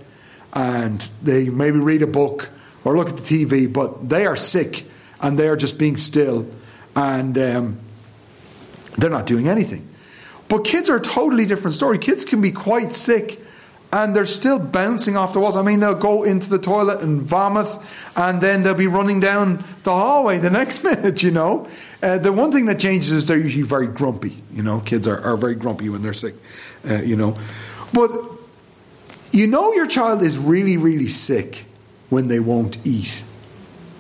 [0.52, 2.48] and they maybe read a book
[2.85, 4.87] or look at the TV, but they are sick
[5.20, 6.46] and they are just being still
[6.96, 7.78] and um,
[8.98, 9.89] they're not doing anything.
[10.50, 11.98] But kids are a totally different story.
[11.98, 13.40] Kids can be quite sick
[13.92, 15.56] and they're still bouncing off the walls.
[15.56, 17.66] I mean, they'll go into the toilet and vomit,
[18.16, 21.68] and then they'll be running down the hallway the next minute, you know.
[22.02, 24.80] Uh, the one thing that changes is they're usually very grumpy, you know.
[24.80, 26.34] Kids are, are very grumpy when they're sick,
[26.88, 27.36] uh, you know.
[27.92, 28.12] But
[29.32, 31.64] you know your child is really, really sick
[32.10, 33.24] when they won't eat.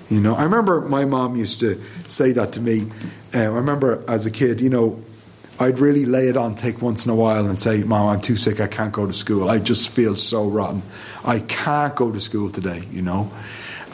[0.08, 2.90] You know, I remember my mom used to say that to me.
[3.32, 5.02] Uh, I remember as a kid, you know,
[5.60, 8.34] I'd really lay it on thick once in a while and say, Mom, I'm too
[8.34, 9.50] sick, I can't go to school.
[9.50, 10.82] I just feel so rotten.
[11.22, 13.30] I can't go to school today, you know.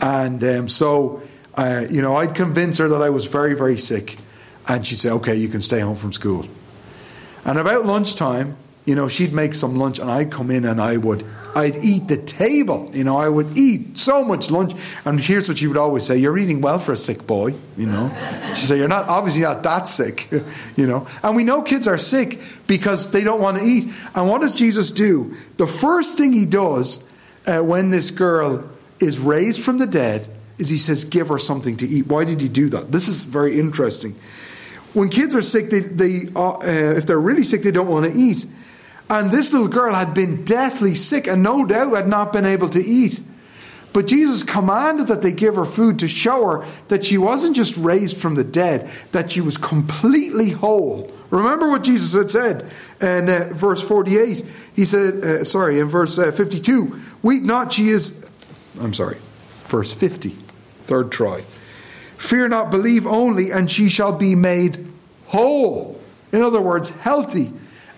[0.00, 1.22] And um, so,
[1.54, 4.16] uh, you know, I'd convince her that I was very, very sick.
[4.68, 6.46] And she'd say, Okay, you can stay home from school.
[7.44, 10.96] And about lunchtime, you know, she'd make some lunch and I'd come in and I
[10.96, 11.26] would
[11.56, 12.90] I'd eat the table.
[12.92, 14.74] You know, I would eat so much lunch.
[15.06, 17.86] And here's what she would always say: "You're eating well for a sick boy." You
[17.86, 18.14] know,
[18.48, 20.28] she said, "You're not obviously not that sick."
[20.76, 23.90] you know, and we know kids are sick because they don't want to eat.
[24.14, 25.34] And what does Jesus do?
[25.56, 27.08] The first thing he does
[27.46, 28.68] uh, when this girl
[29.00, 32.42] is raised from the dead is he says, "Give her something to eat." Why did
[32.42, 32.92] he do that?
[32.92, 34.14] This is very interesting.
[34.92, 38.18] When kids are sick, they, they uh, if they're really sick, they don't want to
[38.18, 38.44] eat.
[39.08, 42.68] And this little girl had been deathly sick and no doubt had not been able
[42.70, 43.20] to eat.
[43.92, 47.78] But Jesus commanded that they give her food to show her that she wasn't just
[47.78, 51.10] raised from the dead, that she was completely whole.
[51.30, 54.44] Remember what Jesus had said in uh, verse 48.
[54.74, 58.28] He said, uh, sorry, in verse uh, 52, Weep not, she is,
[58.78, 59.16] I'm sorry,
[59.68, 60.28] verse 50,
[60.82, 61.40] third try.
[62.18, 64.92] Fear not, believe only, and she shall be made
[65.28, 65.98] whole.
[66.32, 67.50] In other words, healthy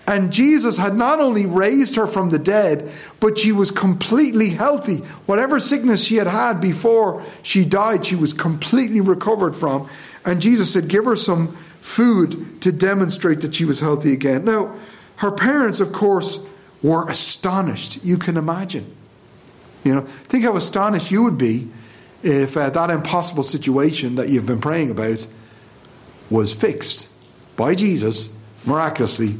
[0.09, 4.97] and Jesus had not only raised her from the dead, but she was completely healthy.
[5.27, 9.87] Whatever sickness she had had before she died, she was completely recovered from.
[10.25, 14.45] And Jesus said, Give her some food to demonstrate that she was healthy again.
[14.45, 14.75] Now,
[15.17, 16.43] her parents, of course,
[16.81, 18.03] were astonished.
[18.03, 18.95] You can imagine.
[19.83, 21.67] You know, think how astonished you would be
[22.23, 25.27] if uh, that impossible situation that you've been praying about
[26.31, 27.07] was fixed
[27.55, 29.37] by Jesus miraculously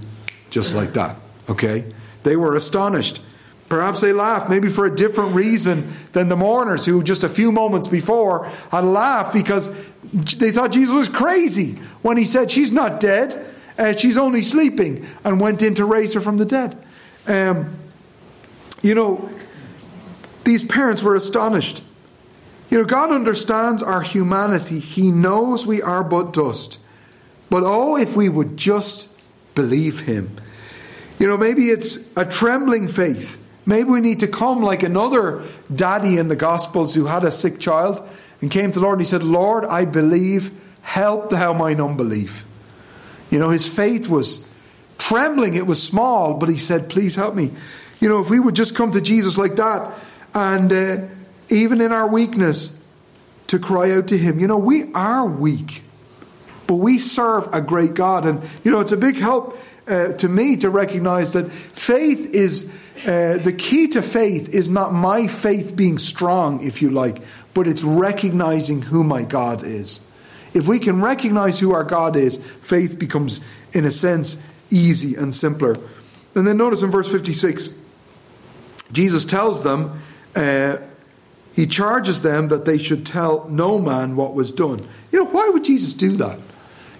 [0.50, 1.16] just like that.
[1.50, 1.94] Okay?
[2.24, 3.22] They were astonished.
[3.70, 7.52] Perhaps they laughed, maybe for a different reason than the mourners who just a few
[7.52, 9.70] moments before had laughed because
[10.12, 13.46] they thought Jesus was crazy when he said, She's not dead,
[13.78, 16.84] uh, she's only sleeping, and went in to raise her from the dead.
[17.28, 17.70] Um,
[18.82, 19.30] you know,
[20.46, 21.84] these parents were astonished.
[22.72, 26.80] You know, God understands our humanity, He knows we are but dust.
[27.52, 29.09] But oh, if we would just
[29.60, 30.32] believe Him.
[31.20, 33.46] You know, maybe it's a trembling faith.
[33.66, 35.44] Maybe we need to come like another
[35.74, 38.02] daddy in the Gospels who had a sick child
[38.40, 40.52] and came to the Lord and he said, Lord, I believe,
[40.82, 42.46] help thou mine unbelief.
[43.30, 44.50] You know, his faith was
[44.98, 47.52] trembling, it was small, but he said, Please help me.
[48.00, 49.94] You know, if we would just come to Jesus like that
[50.34, 51.08] and uh,
[51.50, 52.80] even in our weakness,
[53.48, 54.40] to cry out to him.
[54.40, 55.82] You know, we are weak.
[56.70, 58.28] But we serve a great God.
[58.28, 59.58] And, you know, it's a big help
[59.88, 62.72] uh, to me to recognize that faith is.
[63.00, 67.66] Uh, the key to faith is not my faith being strong, if you like, but
[67.66, 70.02] it's recognizing who my God is.
[70.54, 73.40] If we can recognize who our God is, faith becomes,
[73.72, 75.78] in a sense, easy and simpler.
[76.36, 77.74] And then notice in verse 56,
[78.92, 80.02] Jesus tells them,
[80.36, 80.78] uh,
[81.56, 84.86] he charges them that they should tell no man what was done.
[85.12, 86.38] You know, why would Jesus do that?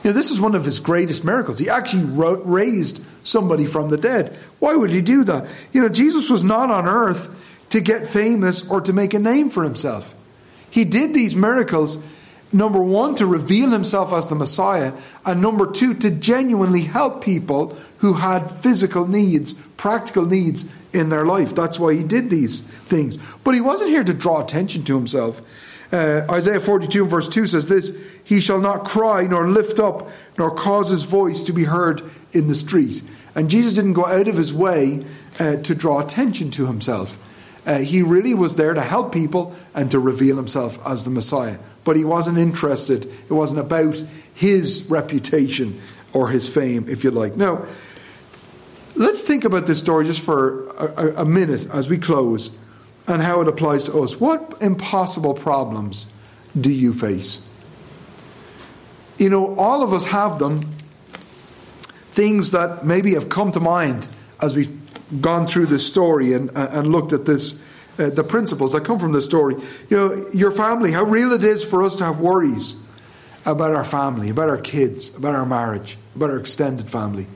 [0.04, 1.60] You know, this is one of his greatest miracles.
[1.60, 4.34] He actually raised somebody from the dead.
[4.60, 5.50] Why would he do that?
[5.74, 9.50] You know, Jesus was not on earth to get famous or to make a name
[9.50, 10.16] for himself.
[10.72, 12.02] He did these miracles,
[12.54, 14.94] number one, to reveal himself as the Messiah,
[15.26, 21.26] and number two, to genuinely help people who had physical needs, practical needs in their
[21.26, 21.54] life.
[21.54, 23.18] That's why he did these things.
[23.44, 25.42] But he wasn't here to draw attention to himself.
[25.92, 30.52] Uh, Isaiah 42 verse 2 says this He shall not cry, nor lift up, nor
[30.52, 33.02] cause his voice to be heard in the street.
[33.36, 35.06] And Jesus didn't go out of his way
[35.40, 37.18] uh, to draw attention to himself.
[37.66, 41.60] Uh, he really was there to help people and to reveal himself as the Messiah.
[41.84, 45.80] But he wasn't interested, it wasn't about his reputation
[46.14, 47.36] or his fame, if you like.
[47.36, 47.66] Now,
[48.96, 52.58] let's think about this story just for a, a minute as we close
[53.10, 54.20] and how it applies to us.
[54.20, 56.06] What impossible problems
[56.60, 57.48] do you face?
[59.18, 60.62] You know, all of us have them.
[62.12, 64.08] Things that maybe have come to mind
[64.42, 64.70] as we've
[65.22, 67.62] gone through this story and, and looked at this,
[67.98, 69.56] uh, the principles that come from this story.
[69.90, 72.76] You know, your family, how real it is for us to have worries
[73.46, 77.28] about our family, about our kids, about our marriage, about our extended family.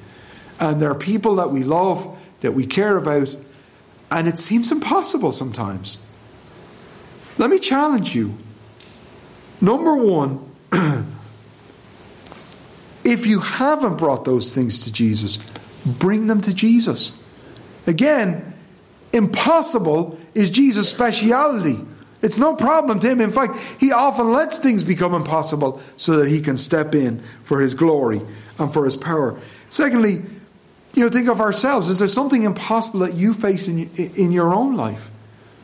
[0.59, 3.35] And there are people that we love, that we care about,
[4.13, 5.99] and it seems impossible sometimes.
[7.37, 8.37] Let me challenge you.
[9.59, 10.51] Number one,
[13.03, 15.37] if you haven't brought those things to Jesus,
[15.83, 17.19] bring them to Jesus.
[17.87, 18.53] Again,
[19.11, 21.79] impossible is Jesus' speciality.
[22.21, 23.19] It's no problem to him.
[23.19, 27.59] In fact, he often lets things become impossible so that he can step in for
[27.59, 28.21] his glory
[28.59, 29.39] and for his power.
[29.69, 30.21] Secondly,
[30.93, 31.89] you know, think of ourselves.
[31.89, 35.09] Is there something impossible that you face in, in your own life?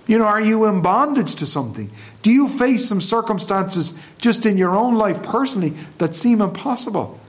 [0.07, 1.91] You know, are you in bondage to something?
[2.23, 7.19] Do you face some circumstances just in your own life personally that seem impossible?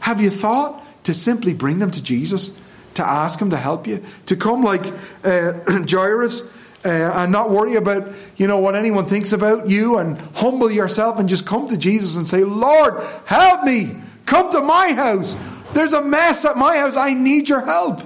[0.00, 2.56] Have you thought to simply bring them to Jesus,
[2.94, 4.86] to ask Him to help you, to come like
[5.24, 5.54] uh,
[5.88, 6.54] Jairus
[6.84, 11.18] uh, and not worry about, you know, what anyone thinks about you and humble yourself
[11.18, 13.96] and just come to Jesus and say, Lord, help me.
[14.26, 15.36] Come to my house.
[15.78, 16.96] There's a mess at my house.
[16.96, 18.00] I need your help.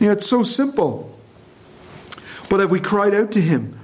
[0.00, 1.14] You know, it's so simple.
[2.48, 3.78] But have we cried out to Him?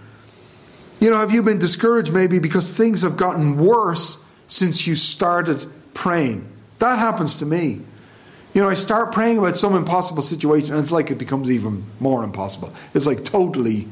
[0.99, 5.70] You know, have you been discouraged maybe because things have gotten worse since you started
[5.93, 6.51] praying?
[6.78, 7.83] That happens to me.
[8.55, 11.85] You know, I start praying about some impossible situation, and it's like it becomes even
[12.01, 12.72] more impossible.
[12.95, 13.89] It's like totally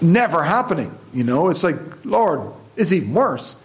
[0.00, 0.98] never happening.
[1.12, 3.62] You know, it's like, Lord, it's even worse.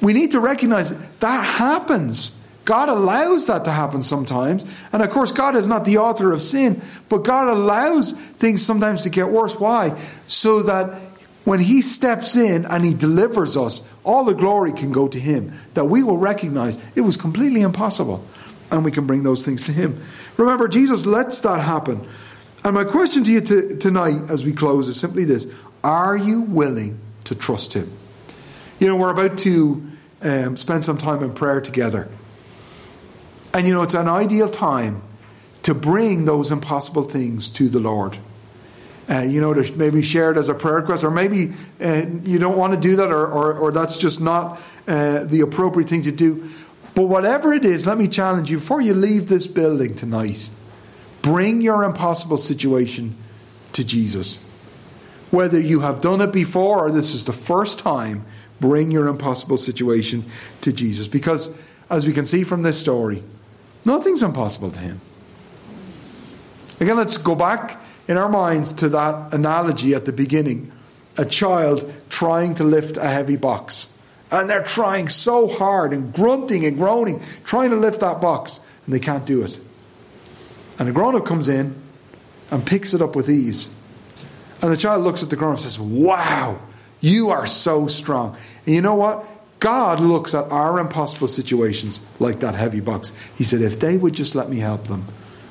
[0.00, 2.37] We need to recognize that, that happens.
[2.68, 4.62] God allows that to happen sometimes.
[4.92, 9.04] And of course, God is not the author of sin, but God allows things sometimes
[9.04, 9.58] to get worse.
[9.58, 9.98] Why?
[10.26, 11.00] So that
[11.46, 15.50] when He steps in and He delivers us, all the glory can go to Him.
[15.72, 18.22] That we will recognize it was completely impossible.
[18.70, 20.02] And we can bring those things to Him.
[20.36, 22.06] Remember, Jesus lets that happen.
[22.64, 25.50] And my question to you to, tonight as we close is simply this
[25.82, 27.90] Are you willing to trust Him?
[28.78, 29.90] You know, we're about to
[30.20, 32.10] um, spend some time in prayer together.
[33.54, 35.02] And you know, it's an ideal time
[35.62, 38.18] to bring those impossible things to the Lord.
[39.10, 42.38] Uh, you know, to maybe share it as a prayer request, or maybe uh, you
[42.38, 46.02] don't want to do that, or, or, or that's just not uh, the appropriate thing
[46.02, 46.48] to do.
[46.94, 50.50] But whatever it is, let me challenge you before you leave this building tonight,
[51.22, 53.16] bring your impossible situation
[53.72, 54.44] to Jesus.
[55.30, 58.24] Whether you have done it before or this is the first time,
[58.60, 60.24] bring your impossible situation
[60.62, 61.06] to Jesus.
[61.06, 61.56] Because,
[61.88, 63.22] as we can see from this story,
[63.84, 65.00] Nothing's impossible to him.
[66.80, 70.72] Again, let's go back in our minds to that analogy at the beginning
[71.18, 73.92] a child trying to lift a heavy box.
[74.30, 78.94] And they're trying so hard and grunting and groaning, trying to lift that box, and
[78.94, 79.58] they can't do it.
[80.78, 81.74] And a grown up comes in
[82.50, 83.74] and picks it up with ease.
[84.62, 86.60] And the child looks at the grown up and says, Wow,
[87.00, 88.36] you are so strong.
[88.64, 89.26] And you know what?
[89.60, 93.12] God looks at our impossible situations like that heavy box.
[93.36, 95.06] He said, if they would just let me help them,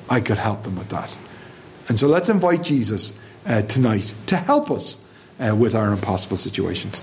[0.08, 1.16] I could help them with that.
[1.88, 5.02] And so let's invite Jesus uh, tonight to help us
[5.38, 7.00] uh, with our impossible situations.